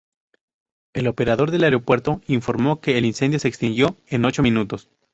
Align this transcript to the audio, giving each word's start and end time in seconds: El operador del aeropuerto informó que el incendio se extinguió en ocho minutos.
El 0.95 1.05
operador 1.07 1.51
del 1.51 1.63
aeropuerto 1.63 2.21
informó 2.25 2.81
que 2.81 2.97
el 2.97 3.05
incendio 3.05 3.37
se 3.37 3.47
extinguió 3.49 3.97
en 4.07 4.25
ocho 4.25 4.41
minutos. 4.41 4.89